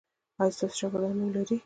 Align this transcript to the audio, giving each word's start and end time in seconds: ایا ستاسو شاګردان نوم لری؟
ایا 0.41 0.53
ستاسو 0.55 0.75
شاګردان 0.79 1.15
نوم 1.17 1.29
لری؟ 1.35 1.55